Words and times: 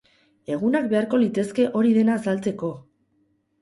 Egunak 0.55 0.87
beharko 0.95 1.21
litezke 1.25 1.69
hori 1.83 1.95
dena 2.01 2.19
azaltzeko! 2.19 2.77